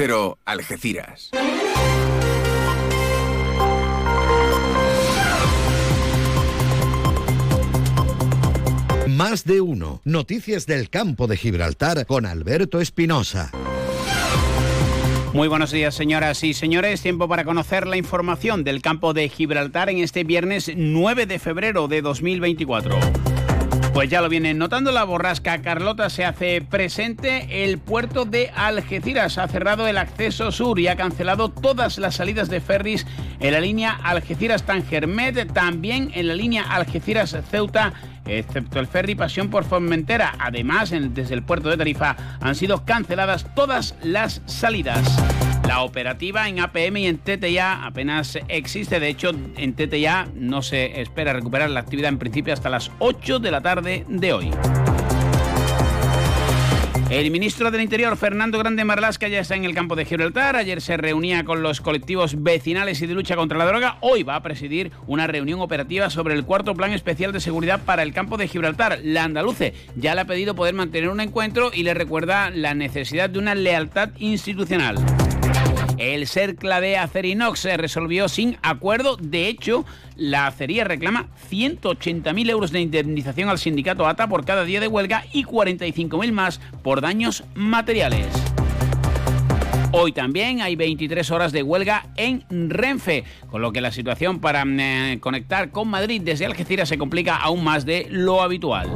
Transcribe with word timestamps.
Cero, 0.00 0.38
Algeciras. 0.44 1.30
Más 9.08 9.44
de 9.44 9.60
uno. 9.60 10.00
Noticias 10.04 10.66
del 10.66 10.88
campo 10.88 11.26
de 11.26 11.36
Gibraltar 11.36 12.06
con 12.06 12.26
Alberto 12.26 12.80
Espinosa. 12.80 13.50
Muy 15.32 15.48
buenos 15.48 15.72
días, 15.72 15.96
señoras 15.96 16.44
y 16.44 16.54
señores. 16.54 17.02
Tiempo 17.02 17.26
para 17.26 17.42
conocer 17.42 17.88
la 17.88 17.96
información 17.96 18.62
del 18.62 18.82
campo 18.82 19.14
de 19.14 19.28
Gibraltar 19.28 19.90
en 19.90 19.98
este 19.98 20.22
viernes 20.22 20.70
9 20.76 21.26
de 21.26 21.40
febrero 21.40 21.88
de 21.88 22.02
2024. 22.02 23.37
Pues 23.98 24.10
ya 24.10 24.20
lo 24.20 24.28
vienen 24.28 24.58
notando, 24.58 24.92
la 24.92 25.02
borrasca 25.02 25.60
Carlota 25.60 26.08
se 26.08 26.24
hace 26.24 26.62
presente. 26.62 27.64
El 27.64 27.78
puerto 27.78 28.24
de 28.24 28.48
Algeciras 28.54 29.38
ha 29.38 29.48
cerrado 29.48 29.88
el 29.88 29.98
acceso 29.98 30.52
sur 30.52 30.78
y 30.78 30.86
ha 30.86 30.94
cancelado 30.94 31.48
todas 31.48 31.98
las 31.98 32.14
salidas 32.14 32.48
de 32.48 32.60
ferries 32.60 33.08
en 33.40 33.52
la 33.52 33.58
línea 33.58 33.98
Algeciras-Tangermet, 34.04 35.52
también 35.52 36.12
en 36.14 36.28
la 36.28 36.36
línea 36.36 36.62
Algeciras-Ceuta 36.62 37.92
excepto 38.24 38.78
el 38.78 38.86
ferry 38.86 39.16
Pasión 39.16 39.50
por 39.50 39.64
Formentera. 39.64 40.32
Además, 40.38 40.92
desde 40.92 41.34
el 41.34 41.42
puerto 41.42 41.68
de 41.68 41.76
Tarifa 41.76 42.14
han 42.40 42.54
sido 42.54 42.84
canceladas 42.84 43.52
todas 43.56 43.96
las 44.04 44.42
salidas. 44.46 45.02
La 45.68 45.82
operativa 45.82 46.48
en 46.48 46.60
APM 46.60 46.96
y 46.96 47.06
en 47.08 47.18
TTIA 47.18 47.84
apenas 47.84 48.38
existe. 48.48 49.00
De 49.00 49.08
hecho, 49.08 49.32
en 49.58 49.74
TTIA 49.74 50.26
no 50.34 50.62
se 50.62 51.02
espera 51.02 51.34
recuperar 51.34 51.68
la 51.68 51.80
actividad 51.80 52.08
en 52.08 52.16
principio 52.16 52.54
hasta 52.54 52.70
las 52.70 52.90
8 53.00 53.38
de 53.38 53.50
la 53.50 53.60
tarde 53.60 54.06
de 54.08 54.32
hoy. 54.32 54.50
El 57.10 57.30
ministro 57.30 57.70
del 57.70 57.82
Interior, 57.82 58.16
Fernando 58.16 58.58
Grande 58.58 58.82
Marlasca, 58.86 59.28
ya 59.28 59.40
está 59.40 59.56
en 59.56 59.66
el 59.66 59.74
campo 59.74 59.94
de 59.94 60.06
Gibraltar. 60.06 60.56
Ayer 60.56 60.80
se 60.80 60.96
reunía 60.96 61.44
con 61.44 61.62
los 61.62 61.82
colectivos 61.82 62.42
vecinales 62.42 63.02
y 63.02 63.06
de 63.06 63.12
lucha 63.12 63.36
contra 63.36 63.58
la 63.58 63.66
droga. 63.66 63.98
Hoy 64.00 64.22
va 64.22 64.36
a 64.36 64.42
presidir 64.42 64.90
una 65.06 65.26
reunión 65.26 65.60
operativa 65.60 66.08
sobre 66.08 66.32
el 66.32 66.46
cuarto 66.46 66.74
plan 66.74 66.92
especial 66.92 67.30
de 67.32 67.40
seguridad 67.40 67.80
para 67.84 68.02
el 68.02 68.14
campo 68.14 68.38
de 68.38 68.48
Gibraltar. 68.48 69.00
La 69.04 69.24
andaluce 69.24 69.74
ya 69.96 70.14
le 70.14 70.22
ha 70.22 70.26
pedido 70.26 70.54
poder 70.54 70.74
mantener 70.74 71.10
un 71.10 71.20
encuentro 71.20 71.70
y 71.74 71.82
le 71.82 71.92
recuerda 71.92 72.48
la 72.48 72.72
necesidad 72.72 73.28
de 73.28 73.38
una 73.38 73.54
lealtad 73.54 74.08
institucional. 74.18 74.96
El 75.98 76.28
CERCLA 76.28 76.80
de 76.80 76.96
Acerinox 76.96 77.58
se 77.58 77.76
resolvió 77.76 78.28
sin 78.28 78.56
acuerdo. 78.62 79.16
De 79.16 79.48
hecho, 79.48 79.84
la 80.16 80.46
acería 80.46 80.84
reclama 80.84 81.26
180.000 81.50 82.50
euros 82.50 82.70
de 82.70 82.80
indemnización 82.80 83.48
al 83.48 83.58
sindicato 83.58 84.06
ATA 84.06 84.28
por 84.28 84.44
cada 84.44 84.62
día 84.62 84.78
de 84.80 84.86
huelga 84.86 85.24
y 85.32 85.44
45.000 85.44 86.32
más 86.32 86.60
por 86.84 87.00
daños 87.00 87.42
materiales. 87.54 88.26
Hoy 89.90 90.12
también 90.12 90.60
hay 90.60 90.76
23 90.76 91.30
horas 91.32 91.50
de 91.50 91.62
huelga 91.62 92.06
en 92.16 92.44
Renfe, 92.70 93.24
con 93.50 93.62
lo 93.62 93.72
que 93.72 93.80
la 93.80 93.90
situación 93.90 94.38
para 94.38 94.64
eh, 94.66 95.18
conectar 95.20 95.70
con 95.70 95.88
Madrid 95.88 96.20
desde 96.22 96.46
Algeciras 96.46 96.88
se 96.88 96.98
complica 96.98 97.36
aún 97.36 97.64
más 97.64 97.84
de 97.86 98.06
lo 98.10 98.42
habitual. 98.42 98.92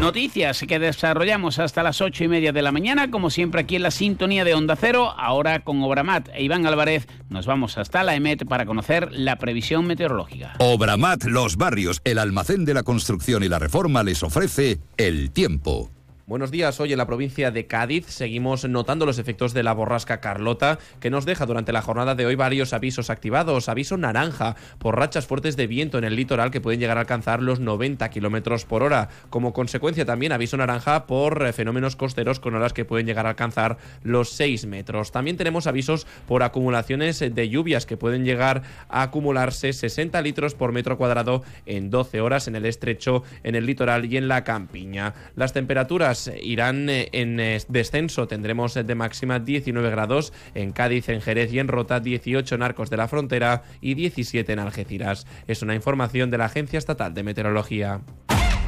Noticias 0.00 0.64
que 0.66 0.78
desarrollamos 0.78 1.58
hasta 1.58 1.82
las 1.82 2.00
ocho 2.00 2.24
y 2.24 2.28
media 2.28 2.52
de 2.52 2.62
la 2.62 2.72
mañana, 2.72 3.10
como 3.10 3.28
siempre 3.28 3.60
aquí 3.60 3.76
en 3.76 3.82
la 3.82 3.90
sintonía 3.90 4.44
de 4.44 4.54
Onda 4.54 4.74
Cero. 4.74 5.12
Ahora 5.14 5.62
con 5.62 5.82
Obramat 5.82 6.30
e 6.32 6.42
Iván 6.42 6.64
Álvarez 6.64 7.06
nos 7.28 7.44
vamos 7.44 7.76
hasta 7.76 8.02
la 8.02 8.14
EMET 8.14 8.46
para 8.46 8.64
conocer 8.64 9.10
la 9.12 9.36
previsión 9.36 9.86
meteorológica. 9.86 10.54
Obramat 10.58 11.24
Los 11.24 11.58
Barrios, 11.58 12.00
el 12.04 12.18
almacén 12.18 12.64
de 12.64 12.72
la 12.72 12.82
construcción 12.82 13.42
y 13.42 13.48
la 13.48 13.58
reforma 13.58 14.02
les 14.02 14.22
ofrece 14.22 14.80
el 14.96 15.32
tiempo. 15.32 15.90
Buenos 16.30 16.52
días. 16.52 16.78
Hoy 16.78 16.92
en 16.92 16.98
la 16.98 17.08
provincia 17.08 17.50
de 17.50 17.66
Cádiz 17.66 18.06
seguimos 18.06 18.64
notando 18.64 19.04
los 19.04 19.18
efectos 19.18 19.52
de 19.52 19.64
la 19.64 19.72
borrasca 19.72 20.20
Carlota, 20.20 20.78
que 21.00 21.10
nos 21.10 21.24
deja 21.24 21.44
durante 21.44 21.72
la 21.72 21.82
jornada 21.82 22.14
de 22.14 22.24
hoy 22.24 22.36
varios 22.36 22.72
avisos 22.72 23.10
activados. 23.10 23.68
Aviso 23.68 23.96
naranja 23.96 24.54
por 24.78 24.96
rachas 24.96 25.26
fuertes 25.26 25.56
de 25.56 25.66
viento 25.66 25.98
en 25.98 26.04
el 26.04 26.14
litoral 26.14 26.52
que 26.52 26.60
pueden 26.60 26.78
llegar 26.78 26.98
a 26.98 27.00
alcanzar 27.00 27.42
los 27.42 27.58
90 27.58 28.08
kilómetros 28.10 28.64
por 28.64 28.84
hora. 28.84 29.08
Como 29.28 29.52
consecuencia, 29.52 30.04
también 30.04 30.30
aviso 30.30 30.56
naranja 30.56 31.08
por 31.08 31.44
eh, 31.44 31.52
fenómenos 31.52 31.96
costeros 31.96 32.38
con 32.38 32.54
olas 32.54 32.74
que 32.74 32.84
pueden 32.84 33.08
llegar 33.08 33.26
a 33.26 33.30
alcanzar 33.30 33.78
los 34.04 34.30
6 34.30 34.66
metros. 34.66 35.10
También 35.10 35.36
tenemos 35.36 35.66
avisos 35.66 36.06
por 36.28 36.44
acumulaciones 36.44 37.18
de 37.18 37.48
lluvias 37.48 37.86
que 37.86 37.96
pueden 37.96 38.24
llegar 38.24 38.62
a 38.88 39.02
acumularse 39.02 39.72
60 39.72 40.22
litros 40.22 40.54
por 40.54 40.70
metro 40.70 40.96
cuadrado 40.96 41.42
en 41.66 41.90
12 41.90 42.20
horas 42.20 42.46
en 42.46 42.54
el 42.54 42.66
estrecho, 42.66 43.24
en 43.42 43.56
el 43.56 43.66
litoral 43.66 44.04
y 44.04 44.16
en 44.16 44.28
la 44.28 44.44
campiña. 44.44 45.14
Las 45.34 45.52
temperaturas 45.52 46.19
irán 46.42 46.88
eh, 46.88 47.08
en 47.12 47.40
eh, 47.40 47.60
descenso. 47.68 48.26
Tendremos 48.26 48.74
de 48.74 48.94
máxima 48.94 49.38
19 49.38 49.90
grados 49.90 50.32
en 50.54 50.72
Cádiz, 50.72 51.08
en 51.08 51.20
Jerez 51.20 51.52
y 51.52 51.58
en 51.58 51.68
Rota, 51.68 52.00
18 52.00 52.54
en 52.54 52.62
Arcos 52.62 52.90
de 52.90 52.96
la 52.96 53.08
Frontera 53.08 53.62
y 53.80 53.94
17 53.94 54.52
en 54.52 54.58
Algeciras. 54.58 55.26
Es 55.46 55.62
una 55.62 55.74
información 55.74 56.30
de 56.30 56.38
la 56.38 56.46
Agencia 56.46 56.78
Estatal 56.78 57.14
de 57.14 57.22
Meteorología. 57.22 58.00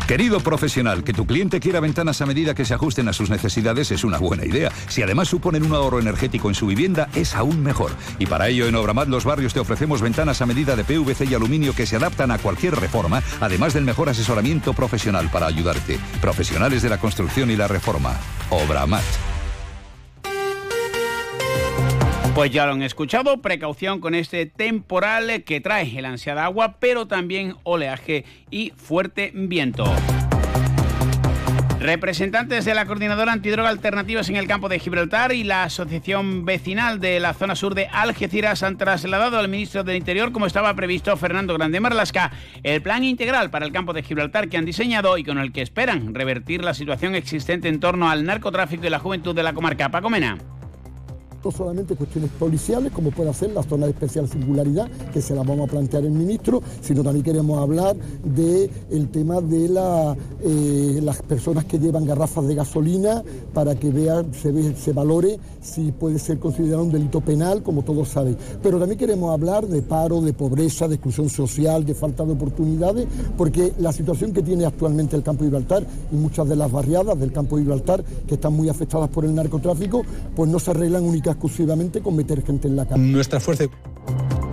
Querido 0.06 0.40
profesional, 0.40 1.04
que 1.04 1.12
tu 1.12 1.26
cliente 1.26 1.60
quiera 1.60 1.80
ventanas 1.80 2.20
a 2.20 2.26
medida 2.26 2.54
que 2.54 2.64
se 2.64 2.74
ajusten 2.74 3.08
a 3.08 3.12
sus 3.12 3.30
necesidades 3.30 3.90
es 3.92 4.04
una 4.04 4.18
buena 4.18 4.44
idea. 4.44 4.70
Si 4.88 5.02
además 5.02 5.28
suponen 5.28 5.62
un 5.62 5.74
ahorro 5.74 6.00
energético 6.00 6.48
en 6.48 6.54
su 6.54 6.66
vivienda, 6.66 7.08
es 7.14 7.34
aún 7.34 7.62
mejor. 7.62 7.92
Y 8.18 8.26
para 8.26 8.48
ello 8.48 8.66
en 8.66 8.74
Obramat 8.74 9.08
Los 9.08 9.24
Barrios 9.24 9.54
te 9.54 9.60
ofrecemos 9.60 10.02
ventanas 10.02 10.42
a 10.42 10.46
medida 10.46 10.76
de 10.76 10.84
PVC 10.84 11.24
y 11.30 11.34
aluminio 11.34 11.74
que 11.74 11.86
se 11.86 11.96
adaptan 11.96 12.30
a 12.30 12.38
cualquier 12.38 12.74
reforma, 12.76 13.22
además 13.40 13.74
del 13.74 13.84
mejor 13.84 14.08
asesoramiento 14.08 14.74
profesional 14.74 15.30
para 15.30 15.46
ayudarte. 15.46 15.98
Profesionales 16.20 16.82
de 16.82 16.90
la 16.90 16.98
construcción 16.98 17.50
y 17.50 17.56
la 17.56 17.69
reforma. 17.69 18.16
Obramat. 18.50 19.31
Pues 22.34 22.50
ya 22.50 22.65
lo 22.65 22.72
han 22.72 22.82
escuchado, 22.82 23.43
precaución 23.43 24.00
con 24.00 24.15
este 24.15 24.47
temporal 24.47 25.44
que 25.44 25.60
trae 25.60 25.98
el 25.98 26.06
ansiada 26.06 26.47
agua, 26.47 26.76
pero 26.81 27.06
también 27.06 27.56
oleaje 27.62 28.25
y 28.50 28.72
fuerte 28.75 29.32
viento. 29.34 29.84
Representantes 31.78 32.65
de 32.65 32.75
la 32.75 32.87
Coordinadora 32.87 33.32
Antidroga 33.32 33.69
Alternativas 33.69 34.31
en 34.31 34.37
el 34.37 34.47
campo 34.47 34.70
de 34.70 34.78
Gibraltar 34.78 35.32
y 35.32 35.44
la 35.44 35.65
Asociación 35.65 36.47
Vecinal 36.47 37.00
de 37.00 37.20
la 37.20 37.34
zona 37.34 37.54
sur 37.54 37.75
de 37.75 37.88
Algeciras 37.88 38.62
han 38.62 38.78
trasladado 38.78 39.38
al 39.38 39.49
ministro 39.49 39.84
del 39.84 39.97
Interior, 39.97 40.32
como 40.32 40.47
estaba 40.47 40.72
previsto 40.75 41.14
Fernando 41.19 41.53
Grande 41.53 41.81
Marlasca, 41.81 42.32
el 42.62 42.81
plan 42.81 43.04
integral 43.04 43.50
para 43.50 43.66
el 43.66 43.72
campo 43.72 43.93
de 43.93 44.04
Gibraltar 44.04 44.49
que 44.49 44.56
han 44.56 44.64
diseñado 44.64 45.19
y 45.19 45.25
con 45.25 45.38
el 45.38 45.53
que 45.53 45.60
esperan 45.60 46.14
revertir 46.14 46.64
la 46.64 46.72
situación 46.72 47.14
existente 47.14 47.69
en 47.69 47.78
torno 47.78 48.09
al 48.09 48.25
narcotráfico 48.25 48.87
y 48.87 48.91
la 48.91 49.00
juventud 49.00 49.34
de 49.34 49.43
la 49.43 49.53
comarca. 49.53 49.91
Pacomena 49.91 50.38
no 51.44 51.50
solamente 51.50 51.97
cuestiones 51.97 52.30
policiales, 52.38 52.92
como 52.92 53.10
puede 53.10 53.30
hacer 53.30 53.50
la 53.50 53.62
zona 53.62 53.86
de 53.86 53.92
especial 53.92 54.28
singularidad, 54.28 54.88
que 55.12 55.20
se 55.20 55.34
la 55.34 55.42
vamos 55.42 55.69
a 55.69 55.72
plantear 55.72 56.04
el 56.04 56.12
ministro, 56.12 56.62
sino 56.80 57.03
también 57.03 57.25
queremos 57.25 57.60
hablar 57.60 57.97
del 58.25 59.08
tema 59.10 59.41
de 59.41 59.70
eh, 60.44 61.00
las 61.02 61.22
personas 61.22 61.64
que 61.64 61.78
llevan 61.78 62.04
garrafas 62.04 62.47
de 62.47 62.54
gasolina 62.54 63.22
para 63.52 63.75
que 63.75 63.91
vean, 63.91 64.32
se, 64.32 64.75
se 64.76 64.92
valore 64.92 65.38
si 65.60 65.92
puede 65.92 66.19
ser 66.19 66.38
considerado 66.38 66.84
un 66.84 66.92
delito 66.92 67.20
penal, 67.20 67.62
como 67.62 67.82
todos 67.82 68.08
saben. 68.08 68.36
Pero 68.62 68.78
también 68.78 68.98
queremos 68.98 69.32
hablar 69.32 69.66
de 69.66 69.82
paro, 69.82 70.20
de 70.20 70.32
pobreza, 70.32 70.88
de 70.88 70.94
exclusión 70.94 71.28
social, 71.28 71.84
de 71.84 71.94
falta 71.94 72.25
de 72.25 72.32
oportunidades, 72.32 73.06
porque 73.36 73.72
la 73.78 73.92
situación 73.92 74.32
que 74.32 74.42
tiene 74.42 74.64
actualmente 74.64 75.16
el 75.16 75.22
campo 75.22 75.42
de 75.44 75.50
Gibraltar 75.50 75.86
y 76.12 76.16
muchas 76.16 76.48
de 76.48 76.56
las 76.56 76.70
barriadas 76.70 77.19
del 77.19 77.32
campo 77.32 77.56
de 77.56 77.62
Gibraltar, 77.62 78.04
que 78.26 78.34
están 78.34 78.52
muy 78.54 78.69
afectadas 78.69 79.08
por 79.08 79.25
el 79.25 79.34
narcotráfico, 79.34 80.02
pues 80.36 80.50
no 80.50 80.58
se 80.58 80.70
arreglan 80.70 81.04
únicamente 81.04 81.31
exclusivamente 81.32 82.00
con 82.00 82.16
meter 82.16 82.43
gente 82.44 82.69
en 82.69 82.76
la 82.76 82.87
calle. 82.87 83.03
Nuestra 83.03 83.41
fuerza. 83.41 83.65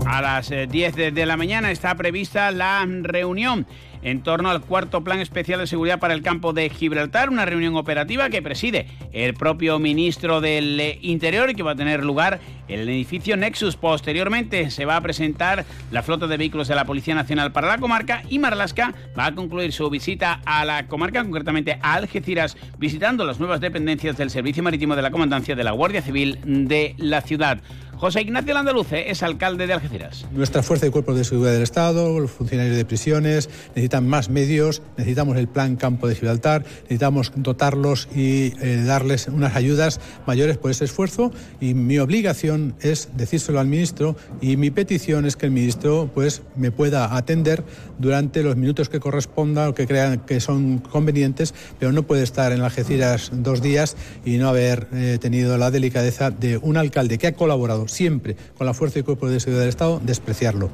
A 0.09 0.23
las 0.23 0.49
10 0.49 0.97
eh, 0.97 1.11
de 1.11 1.25
la 1.27 1.37
mañana 1.37 1.69
está 1.69 1.93
prevista 1.93 2.49
la 2.49 2.83
reunión 3.03 3.67
en 4.01 4.23
torno 4.23 4.49
al 4.49 4.61
cuarto 4.61 5.03
plan 5.03 5.19
especial 5.19 5.59
de 5.59 5.67
seguridad 5.67 5.99
para 5.99 6.15
el 6.15 6.23
campo 6.23 6.51
de 6.51 6.67
Gibraltar, 6.71 7.29
una 7.29 7.45
reunión 7.45 7.75
operativa 7.75 8.27
que 8.31 8.41
preside 8.41 8.87
el 9.11 9.35
propio 9.35 9.77
ministro 9.77 10.41
del 10.41 10.79
eh, 10.79 10.97
Interior 11.03 11.51
y 11.51 11.53
que 11.53 11.61
va 11.61 11.73
a 11.73 11.75
tener 11.75 12.03
lugar 12.03 12.39
en 12.67 12.79
el 12.79 12.89
edificio 12.89 13.37
Nexus. 13.37 13.75
Posteriormente 13.75 14.71
se 14.71 14.85
va 14.85 14.95
a 14.95 15.01
presentar 15.01 15.63
la 15.91 16.01
flota 16.01 16.25
de 16.25 16.37
vehículos 16.37 16.67
de 16.67 16.73
la 16.73 16.85
Policía 16.85 17.13
Nacional 17.13 17.51
para 17.51 17.67
la 17.67 17.77
comarca 17.77 18.23
y 18.29 18.39
Marlasca 18.39 18.95
va 19.17 19.27
a 19.27 19.35
concluir 19.35 19.73
su 19.73 19.91
visita 19.91 20.41
a 20.43 20.65
la 20.65 20.87
comarca, 20.87 21.21
concretamente 21.21 21.77
a 21.83 21.93
Algeciras, 21.93 22.57
visitando 22.79 23.25
las 23.25 23.39
nuevas 23.39 23.61
dependencias 23.61 24.17
del 24.17 24.31
Servicio 24.31 24.63
Marítimo 24.63 24.95
de 24.95 25.03
la 25.03 25.11
Comandancia 25.11 25.55
de 25.55 25.63
la 25.63 25.71
Guardia 25.71 26.01
Civil 26.01 26.39
de 26.43 26.95
la 26.97 27.21
ciudad. 27.21 27.61
José 27.99 28.21
Ignacio 28.21 28.53
Landaluce 28.53 29.11
es 29.11 29.23
alcalde 29.23 29.67
de 29.67 29.73
Algeciras. 29.73 30.25
Nuestra 30.31 30.63
fuerza 30.63 30.85
de 30.85 30.91
cuerpos 30.91 31.17
de 31.17 31.25
seguridad 31.25 31.51
del 31.51 31.63
Estado, 31.63 32.17
los 32.17 32.31
funcionarios 32.31 32.77
de 32.77 32.85
prisiones, 32.85 33.49
necesitan 33.75 34.07
más 34.07 34.29
medios, 34.29 34.81
necesitamos 34.95 35.35
el 35.35 35.49
plan 35.49 35.75
Campo 35.75 36.07
de 36.07 36.15
Gibraltar, 36.15 36.63
necesitamos 36.83 37.33
dotarlos 37.35 38.07
y 38.15 38.53
eh, 38.61 38.83
darles 38.85 39.27
unas 39.27 39.57
ayudas 39.57 39.99
mayores 40.25 40.57
por 40.57 40.71
ese 40.71 40.85
esfuerzo 40.85 41.33
y 41.59 41.73
mi 41.73 41.99
obligación 41.99 42.73
es 42.79 43.09
decírselo 43.17 43.59
al 43.59 43.67
ministro 43.67 44.15
y 44.39 44.55
mi 44.55 44.71
petición 44.71 45.25
es 45.25 45.35
que 45.35 45.47
el 45.47 45.51
ministro 45.51 46.09
pues 46.13 46.41
me 46.55 46.71
pueda 46.71 47.17
atender 47.17 47.65
durante 47.97 48.43
los 48.43 48.55
minutos 48.55 48.87
que 48.87 49.01
corresponda 49.01 49.67
o 49.67 49.75
que 49.75 49.87
crean 49.87 50.19
que 50.19 50.39
son 50.39 50.77
convenientes, 50.77 51.53
pero 51.77 51.91
no 51.91 52.03
puede 52.03 52.23
estar 52.23 52.53
en 52.53 52.61
Algeciras 52.61 53.31
dos 53.33 53.61
días 53.61 53.97
y 54.23 54.37
no 54.37 54.47
haber 54.47 54.87
eh, 54.93 55.17
tenido 55.19 55.57
la 55.57 55.69
delicadeza 55.69 56.31
de 56.31 56.55
un 56.55 56.77
alcalde 56.77 57.17
que 57.17 57.27
ha 57.27 57.33
colaborado 57.33 57.88
siempre 57.89 58.35
con 58.57 58.65
la 58.65 58.73
Fuerza 58.73 58.99
y 58.99 59.03
Cuerpo 59.03 59.29
de 59.29 59.39
Seguridad 59.39 59.61
del 59.61 59.69
Estado, 59.69 59.99
despreciarlo. 60.03 60.69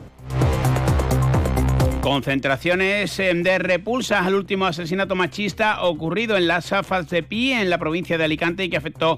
Concentraciones 2.01 3.17
de 3.17 3.57
repulsa 3.57 4.23
al 4.23 4.35
último 4.35 4.67
asesinato 4.67 5.15
machista 5.15 5.81
ocurrido 5.81 6.38
en 6.38 6.47
las 6.47 6.71
Afas 6.71 7.09
de 7.09 7.23
Pi, 7.23 7.51
en 7.51 7.71
la 7.71 7.79
provincia 7.79 8.19
de 8.19 8.25
Alicante, 8.25 8.63
y 8.63 8.69
que 8.69 8.77
afectó 8.77 9.17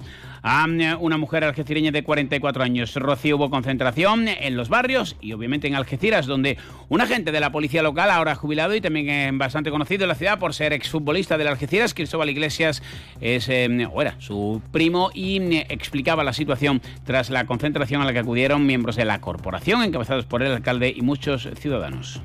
a 0.49 0.65
una 0.99 1.17
mujer 1.17 1.43
algecireña 1.43 1.91
de 1.91 2.03
44 2.03 2.63
años. 2.63 2.95
Rocío 2.95 3.35
hubo 3.35 3.49
concentración 3.49 4.29
en 4.29 4.55
los 4.55 4.69
barrios 4.69 5.17
y 5.19 5.33
obviamente 5.33 5.67
en 5.67 5.75
Algeciras, 5.75 6.25
donde 6.25 6.57
un 6.87 7.01
agente 7.01 7.33
de 7.33 7.41
la 7.41 7.51
policía 7.51 7.83
local, 7.83 8.09
ahora 8.09 8.33
jubilado 8.33 8.73
y 8.73 8.79
también 8.79 9.37
bastante 9.37 9.71
conocido 9.71 10.05
en 10.05 10.09
la 10.09 10.15
ciudad 10.15 10.39
por 10.39 10.53
ser 10.53 10.71
exfutbolista 10.71 11.37
del 11.37 11.49
Algeciras, 11.49 11.93
Cristóbal 11.93 12.29
Iglesias, 12.29 12.81
es, 13.19 13.49
eh, 13.49 13.87
o 13.91 14.01
era 14.01 14.15
su 14.19 14.61
primo 14.71 15.09
y 15.13 15.41
eh, 15.41 15.65
explicaba 15.67 16.23
la 16.23 16.31
situación 16.31 16.81
tras 17.03 17.29
la 17.29 17.45
concentración 17.45 18.01
a 18.01 18.05
la 18.05 18.13
que 18.13 18.19
acudieron 18.19 18.65
miembros 18.65 18.95
de 18.95 19.03
la 19.03 19.19
corporación, 19.19 19.83
encabezados 19.83 20.23
por 20.25 20.43
el 20.43 20.53
alcalde 20.53 20.93
y 20.95 21.01
muchos 21.01 21.49
ciudadanos. 21.59 22.21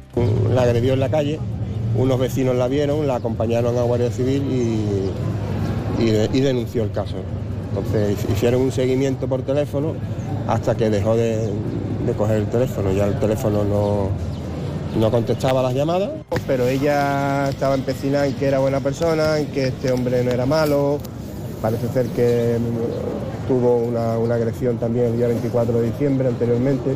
La 0.55 0.63
agredió 0.63 0.93
en 0.93 1.01
la 1.01 1.11
calle, 1.11 1.41
unos 1.97 2.21
vecinos 2.21 2.55
la 2.55 2.69
vieron, 2.69 3.05
la 3.09 3.17
acompañaron 3.17 3.77
a 3.77 3.83
Guardia 3.83 4.13
Civil 4.13 4.43
y, 5.99 6.07
y 6.07 6.41
denunció 6.41 6.85
el 6.85 6.93
caso. 6.93 7.17
Entonces 7.75 8.19
hicieron 8.31 8.61
un 8.61 8.71
seguimiento 8.73 9.27
por 9.27 9.43
teléfono 9.43 9.95
hasta 10.47 10.77
que 10.77 10.91
dejó 10.91 11.17
de, 11.17 11.51
coger 12.19 12.37
el 12.37 12.47
teléfono. 12.47 12.93
Ya 12.93 13.07
el 13.07 13.19
teléfono 13.19 13.65
no, 13.65 14.11
no 14.99 15.11
contestaba 15.11 15.63
las 15.63 15.75
llamadas, 15.75 16.11
pero 16.47 16.69
ella 16.69 17.49
estaba 17.49 17.75
empecinada 17.75 18.27
en 18.27 18.35
que 18.35 18.47
era 18.47 18.59
buena 18.59 18.81
persona, 18.81 19.39
en 19.39 19.47
que 19.47 19.69
este 19.69 19.91
hombre 19.91 20.23
no 20.23 20.31
era 20.31 20.45
malo. 20.45 20.99
Parece 21.63 21.89
ser 21.89 22.07
que 22.09 22.59
tuvo 23.49 23.77
una, 23.77 24.19
una 24.19 24.35
agresión 24.35 24.77
también 24.79 25.07
el 25.07 25.17
día 25.17 25.29
24 25.29 25.81
de 25.81 25.91
diciembre 25.91 26.29
anteriormente. 26.29 26.95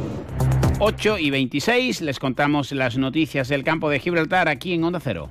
8 0.79 1.19
y 1.19 1.31
26 1.31 2.03
les 2.03 2.19
contamos 2.19 2.71
las 2.73 2.99
noticias 2.99 3.49
del 3.49 3.65
campo 3.65 3.89
de 3.89 3.99
Gibraltar 3.99 4.49
aquí 4.49 4.75
en 4.75 4.85
Onda 4.85 5.01
Cero. 5.01 5.31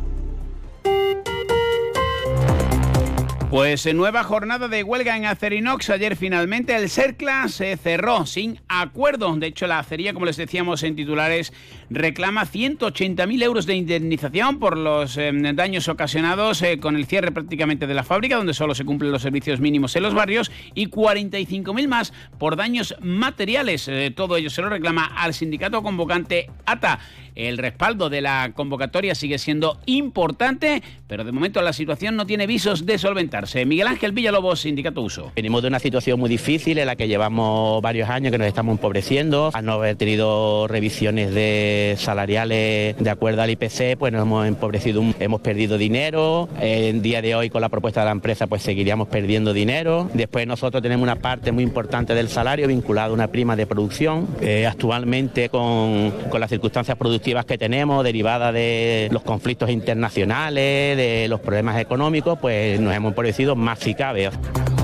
Pues 3.51 3.85
nueva 3.93 4.23
jornada 4.23 4.69
de 4.69 4.81
huelga 4.81 5.17
en 5.17 5.25
Acerinox. 5.25 5.89
Ayer 5.89 6.15
finalmente 6.15 6.73
el 6.73 6.89
CERCLA 6.89 7.49
se 7.49 7.75
cerró 7.75 8.25
sin 8.25 8.61
acuerdo. 8.69 9.35
De 9.35 9.47
hecho, 9.47 9.67
la 9.67 9.79
acería, 9.79 10.13
como 10.13 10.25
les 10.25 10.37
decíamos 10.37 10.83
en 10.83 10.95
titulares, 10.95 11.51
reclama 11.89 12.45
180.000 12.45 13.43
euros 13.43 13.65
de 13.65 13.75
indemnización 13.75 14.57
por 14.57 14.77
los 14.77 15.17
eh, 15.17 15.33
daños 15.53 15.89
ocasionados 15.89 16.61
eh, 16.61 16.79
con 16.79 16.95
el 16.95 17.05
cierre 17.07 17.33
prácticamente 17.33 17.87
de 17.87 17.93
la 17.93 18.05
fábrica, 18.05 18.37
donde 18.37 18.53
solo 18.53 18.73
se 18.73 18.85
cumplen 18.85 19.11
los 19.11 19.21
servicios 19.21 19.59
mínimos 19.59 19.97
en 19.97 20.03
los 20.03 20.13
barrios, 20.13 20.49
y 20.73 20.87
45.000 20.87 21.87
más 21.89 22.13
por 22.37 22.55
daños 22.55 22.95
materiales. 23.01 23.85
Eh, 23.89 24.13
todo 24.15 24.37
ello 24.37 24.49
se 24.49 24.61
lo 24.61 24.69
reclama 24.69 25.07
al 25.07 25.33
sindicato 25.33 25.83
convocante 25.83 26.49
ATA. 26.65 26.99
El 27.35 27.57
respaldo 27.57 28.09
de 28.09 28.21
la 28.21 28.51
convocatoria 28.53 29.15
sigue 29.15 29.37
siendo 29.37 29.79
importante, 29.85 30.83
pero 31.07 31.23
de 31.23 31.31
momento 31.31 31.61
la 31.61 31.73
situación 31.73 32.15
no 32.15 32.25
tiene 32.25 32.45
visos 32.45 32.85
de 32.85 32.97
Miguel 33.65 33.87
Ángel 33.87 34.11
Villalobos, 34.11 34.59
Sindicato 34.61 35.01
Uso. 35.01 35.31
Venimos 35.35 35.63
de 35.63 35.67
una 35.67 35.79
situación 35.79 36.19
muy 36.19 36.29
difícil 36.29 36.77
en 36.77 36.85
la 36.85 36.95
que 36.95 37.07
llevamos 37.07 37.81
varios 37.81 38.07
años 38.07 38.31
que 38.31 38.37
nos 38.37 38.47
estamos 38.47 38.73
empobreciendo. 38.73 39.49
Al 39.53 39.65
no 39.65 39.73
haber 39.73 39.95
tenido 39.95 40.67
revisiones 40.67 41.33
de 41.33 41.95
salariales 41.97 42.95
de 42.97 43.09
acuerdo 43.09 43.41
al 43.41 43.49
IPC, 43.49 43.97
pues 43.97 44.13
nos 44.13 44.21
hemos 44.21 44.47
empobrecido, 44.47 45.03
hemos 45.19 45.41
perdido 45.41 45.79
dinero. 45.79 46.49
En 46.59 47.01
día 47.01 47.23
de 47.23 47.33
hoy 47.33 47.49
con 47.49 47.61
la 47.61 47.69
propuesta 47.69 48.01
de 48.01 48.05
la 48.05 48.11
empresa 48.11 48.45
pues 48.45 48.61
seguiríamos 48.61 49.07
perdiendo 49.07 49.53
dinero. 49.53 50.07
Después 50.13 50.45
nosotros 50.45 50.83
tenemos 50.83 51.03
una 51.03 51.15
parte 51.15 51.51
muy 51.51 51.63
importante 51.63 52.13
del 52.13 52.29
salario 52.29 52.67
vinculada 52.67 53.09
a 53.09 53.13
una 53.13 53.27
prima 53.27 53.55
de 53.55 53.65
producción. 53.65 54.27
Eh, 54.39 54.67
actualmente 54.67 55.49
con, 55.49 56.11
con 56.29 56.39
las 56.39 56.49
circunstancias 56.51 56.95
productivas 56.95 57.45
que 57.45 57.57
tenemos 57.57 58.03
derivadas 58.03 58.53
de 58.53 59.09
los 59.11 59.23
conflictos 59.23 59.71
internacionales, 59.71 60.95
de 60.95 61.25
los 61.27 61.39
problemas 61.39 61.79
económicos, 61.79 62.37
pues 62.39 62.79
nos 62.79 62.93
hemos 62.93 63.09
empobrecido 63.09 63.30
más 63.55 63.79
si 63.79 63.93
cabe. 63.93 64.29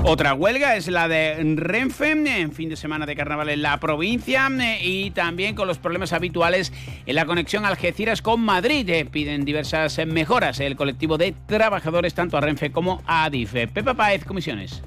Otra 0.04 0.32
huelga 0.32 0.76
es 0.76 0.88
la 0.88 1.08
de 1.08 1.36
Renfe, 1.56 2.12
en 2.12 2.52
fin 2.52 2.68
de 2.68 2.76
semana 2.76 3.04
de 3.04 3.16
carnaval 3.16 3.48
en 3.50 3.62
la 3.62 3.78
provincia 3.78 4.48
y 4.80 5.10
también 5.10 5.54
con 5.54 5.66
los 5.66 5.78
problemas 5.78 6.12
habituales 6.12 6.72
en 7.04 7.14
la 7.14 7.26
conexión 7.26 7.64
Algeciras 7.64 8.22
con 8.22 8.40
Madrid. 8.40 8.88
Eh, 8.88 9.04
piden 9.04 9.44
diversas 9.44 9.98
mejoras 10.06 10.60
el 10.60 10.76
colectivo 10.76 11.18
de 11.18 11.34
trabajadores 11.46 12.14
tanto 12.14 12.36
a 12.36 12.40
Renfe 12.40 12.70
como 12.70 13.02
a 13.06 13.24
Adif. 13.24 13.52
Pepa 13.72 13.94
Páez, 13.94 14.24
comisiones. 14.24 14.82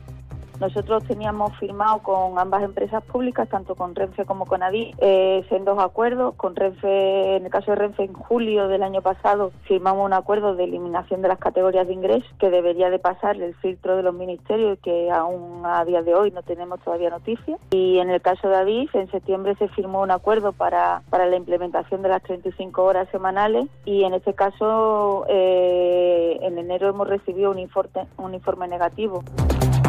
Nosotros 0.62 1.04
teníamos 1.06 1.58
firmado 1.58 2.04
con 2.04 2.38
ambas 2.38 2.62
empresas 2.62 3.04
públicas, 3.04 3.50
tanto 3.50 3.74
con 3.74 3.96
Renfe 3.96 4.26
como 4.26 4.46
con 4.46 4.62
ADI, 4.62 4.94
eh, 5.00 5.44
en 5.50 5.66
dos 5.66 5.80
acuerdos. 5.80 6.36
Con 6.36 6.56
Renfe, 6.56 7.38
en 7.38 7.46
el 7.46 7.52
caso 7.52 7.72
de 7.72 7.78
Renfe, 7.78 8.04
en 8.04 8.14
julio 8.14 8.68
del 8.68 8.84
año 8.84 9.02
pasado 9.02 9.52
firmamos 9.64 10.06
un 10.06 10.14
acuerdo 10.14 10.54
de 10.54 10.66
eliminación 10.66 11.24
de 11.24 11.30
las 11.30 11.40
categorías 11.40 11.88
de 11.88 11.94
ingreso 11.94 12.28
que 12.40 12.52
debería 12.52 12.92
de 12.92 13.00
pasar 13.00 13.42
el 13.42 13.56
filtro 13.56 13.98
de 13.98 14.04
los 14.04 14.14
ministerios 14.14 14.78
y 14.78 14.82
que 14.84 15.10
aún 15.10 15.66
a 15.66 15.84
día 15.84 16.04
de 16.04 16.14
hoy 16.14 16.30
no 16.30 16.44
tenemos 16.44 16.80
todavía 16.82 17.10
noticias. 17.10 17.60
Y 17.72 17.98
en 17.98 18.12
el 18.12 18.22
caso 18.22 18.48
de 18.48 18.58
ADIF, 18.58 18.94
en 18.94 19.10
septiembre 19.10 19.56
se 19.56 19.68
firmó 19.70 20.04
un 20.04 20.12
acuerdo 20.12 20.54
para, 20.54 21.02
para 21.10 21.26
la 21.26 21.38
implementación 21.38 22.04
de 22.04 22.10
las 22.10 22.22
35 22.22 22.84
horas 22.84 23.10
semanales 23.12 23.66
y 23.84 24.04
en 24.04 24.14
este 24.14 24.36
caso 24.36 25.26
eh, 25.28 26.38
en 26.44 26.60
enero 26.60 26.88
hemos 26.88 27.08
recibido 27.08 27.50
un 27.50 27.58
informe, 27.58 28.06
un 28.18 28.36
informe 28.36 28.68
negativo. 28.68 29.24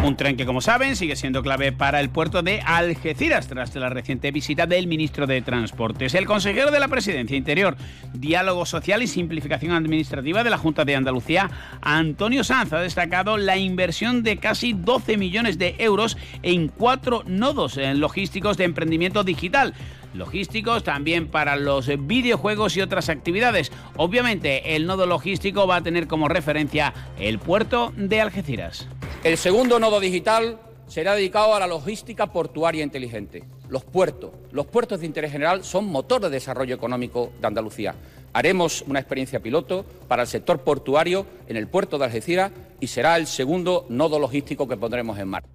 Un 0.04 0.16
tren 0.16 0.36
que, 0.36 0.46
como 0.46 0.60
saben, 0.60 0.96
sigue 0.96 1.14
siendo 1.14 1.44
clave 1.44 1.70
para 1.70 2.00
el 2.00 2.10
puerto 2.10 2.42
de 2.42 2.60
Algeciras 2.60 3.46
tras 3.46 3.72
la 3.76 3.88
reciente 3.88 4.32
visita 4.32 4.66
del 4.66 4.88
ministro 4.88 5.28
de 5.28 5.42
Transportes. 5.42 6.14
El 6.14 6.26
consejero 6.26 6.72
de 6.72 6.80
la 6.80 6.88
Presidencia 6.88 7.36
Interior, 7.36 7.76
Diálogo 8.12 8.66
Social 8.66 9.00
y 9.02 9.06
Simplificación 9.06 9.70
Administrativa 9.70 10.42
de 10.42 10.50
la 10.50 10.58
Junta 10.58 10.84
de 10.84 10.96
Andalucía, 10.96 11.48
Antonio 11.82 12.42
Sanz, 12.42 12.72
ha 12.72 12.80
destacado 12.80 13.36
la 13.36 13.58
inversión 13.58 14.24
de 14.24 14.38
casi 14.38 14.72
12 14.72 15.16
millones 15.18 15.56
de 15.56 15.76
euros 15.78 16.18
en 16.42 16.66
cuatro 16.66 17.22
nodos 17.24 17.76
logísticos 17.76 18.56
de 18.56 18.64
emprendimiento 18.64 19.22
digital 19.22 19.72
logísticos, 20.14 20.84
también 20.84 21.28
para 21.28 21.56
los 21.56 21.86
videojuegos 22.06 22.76
y 22.76 22.82
otras 22.82 23.08
actividades. 23.08 23.72
Obviamente, 23.96 24.76
el 24.76 24.86
nodo 24.86 25.06
logístico 25.06 25.66
va 25.66 25.76
a 25.76 25.82
tener 25.82 26.06
como 26.06 26.28
referencia 26.28 26.92
el 27.18 27.38
puerto 27.38 27.94
de 27.96 28.20
Algeciras. 28.20 28.88
El 29.24 29.38
segundo 29.38 29.78
nodo 29.78 30.00
digital 30.00 30.58
será 30.88 31.14
dedicado 31.14 31.54
a 31.54 31.60
la 31.60 31.68
logística 31.68 32.32
portuaria 32.32 32.82
inteligente. 32.82 33.44
Los 33.68 33.84
puertos, 33.84 34.32
los 34.50 34.66
puertos 34.66 34.98
de 34.98 35.06
interés 35.06 35.30
general 35.30 35.62
son 35.62 35.86
motor 35.86 36.20
de 36.22 36.28
desarrollo 36.28 36.74
económico 36.74 37.30
de 37.40 37.46
Andalucía. 37.46 37.94
Haremos 38.32 38.82
una 38.88 38.98
experiencia 38.98 39.38
piloto 39.38 39.84
para 40.08 40.22
el 40.22 40.28
sector 40.28 40.62
portuario 40.62 41.24
en 41.46 41.56
el 41.56 41.68
puerto 41.68 41.98
de 41.98 42.06
Algeciras 42.06 42.50
y 42.80 42.88
será 42.88 43.16
el 43.16 43.28
segundo 43.28 43.86
nodo 43.88 44.18
logístico 44.18 44.66
que 44.66 44.76
pondremos 44.76 45.16
en 45.20 45.28
marcha. 45.28 45.51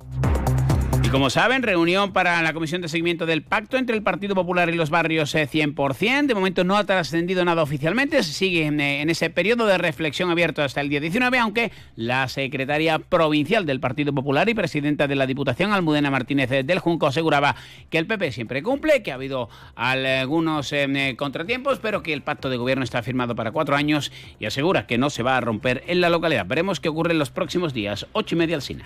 Y 1.07 1.09
como 1.09 1.29
saben, 1.29 1.63
reunión 1.63 2.11
para 2.11 2.41
la 2.41 2.51
Comisión 2.51 2.81
de 2.81 2.89
Seguimiento 2.89 3.25
del 3.25 3.41
Pacto 3.41 3.77
entre 3.77 3.95
el 3.95 4.03
Partido 4.03 4.35
Popular 4.35 4.67
y 4.67 4.73
los 4.73 4.89
barrios 4.89 5.33
100%. 5.33 6.25
De 6.25 6.35
momento 6.35 6.65
no 6.65 6.75
ha 6.75 6.83
trascendido 6.83 7.45
nada 7.45 7.63
oficialmente. 7.63 8.21
Se 8.23 8.33
sigue 8.33 8.65
en 8.65 9.09
ese 9.09 9.29
periodo 9.29 9.65
de 9.67 9.77
reflexión 9.77 10.29
abierto 10.29 10.61
hasta 10.61 10.81
el 10.81 10.89
día 10.89 10.99
19, 10.99 11.39
aunque 11.39 11.71
la 11.95 12.27
secretaria 12.27 12.99
provincial 12.99 13.65
del 13.65 13.79
Partido 13.79 14.11
Popular 14.11 14.49
y 14.49 14.53
presidenta 14.53 15.07
de 15.07 15.15
la 15.15 15.25
Diputación, 15.25 15.71
Almudena 15.71 16.11
Martínez 16.11 16.49
del 16.49 16.79
Junco, 16.79 17.07
aseguraba 17.07 17.55
que 17.89 17.99
el 17.99 18.05
PP 18.05 18.33
siempre 18.33 18.61
cumple, 18.61 19.01
que 19.01 19.13
ha 19.13 19.15
habido 19.15 19.47
algunos 19.75 20.73
contratiempos, 21.15 21.79
pero 21.79 22.03
que 22.03 22.11
el 22.11 22.21
pacto 22.21 22.49
de 22.49 22.57
gobierno 22.57 22.83
está 22.83 23.01
firmado 23.01 23.33
para 23.33 23.53
cuatro 23.53 23.77
años 23.77 24.11
y 24.39 24.45
asegura 24.45 24.85
que 24.87 24.97
no 24.97 25.09
se 25.09 25.23
va 25.23 25.37
a 25.37 25.41
romper 25.41 25.85
en 25.87 26.01
la 26.01 26.09
localidad. 26.09 26.45
Veremos 26.45 26.81
qué 26.81 26.89
ocurre 26.89 27.13
en 27.13 27.19
los 27.19 27.29
próximos 27.29 27.73
días. 27.73 28.07
Ocho 28.11 28.35
y 28.35 28.39
media 28.39 28.57
al 28.57 28.61
cine. 28.61 28.83